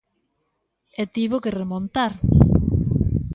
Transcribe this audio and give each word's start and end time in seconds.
E 1.01 1.03
tivo 1.15 1.41
que 1.43 1.55
remontar. 1.61 2.13